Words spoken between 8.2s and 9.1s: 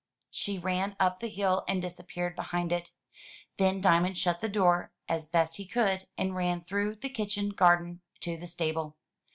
to the stable.